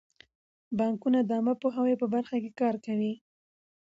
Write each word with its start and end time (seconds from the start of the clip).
بانکونه 0.79 1.19
د 1.23 1.29
عامه 1.35 1.53
پوهاوي 1.61 1.95
په 2.01 2.07
برخه 2.13 2.35
کې 2.43 2.51
کار 2.61 2.75
کوي. 2.85 3.13